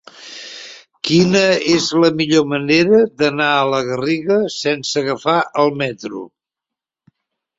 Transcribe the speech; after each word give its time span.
Quina 1.07 1.41
és 1.73 1.89
la 2.03 2.09
millor 2.21 2.47
manera 2.53 3.01
d'anar 3.21 3.49
a 3.57 3.67
la 3.73 3.81
Garriga 3.89 4.37
sense 4.55 4.97
agafar 5.03 5.37
el 5.65 5.73
metro? 5.83 6.23